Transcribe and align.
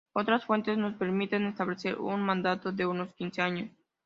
Otras 0.13 0.45
fuentes 0.45 0.79
nos 0.79 0.95
permiten 0.95 1.45
establecer 1.45 1.99
un 1.99 2.23
mandato 2.23 2.71
de 2.71 2.87
unos 2.87 3.13
quince 3.13 3.43
años. 3.43 3.69